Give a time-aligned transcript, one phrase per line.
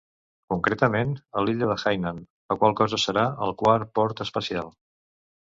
[0.53, 4.77] Concretament, a l'illa de Hainan, la qual cosa serà el quart port espacial.